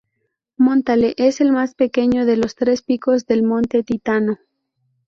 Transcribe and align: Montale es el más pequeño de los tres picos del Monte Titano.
Montale 0.57 1.13
es 1.17 1.41
el 1.41 1.51
más 1.51 1.75
pequeño 1.75 2.25
de 2.25 2.35
los 2.35 2.55
tres 2.55 2.81
picos 2.81 3.27
del 3.27 3.43
Monte 3.43 3.83
Titano. 3.83 4.39